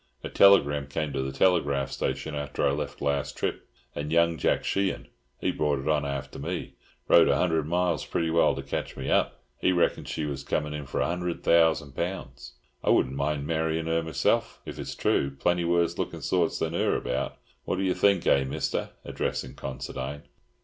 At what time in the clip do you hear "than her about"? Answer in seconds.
16.57-17.37